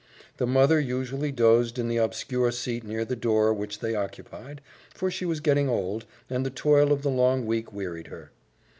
[0.37, 4.59] The mother usually dozed in the obscure seat near the door which they occupied,
[4.95, 8.31] for she was getting old, and the toil of the long week wearied her.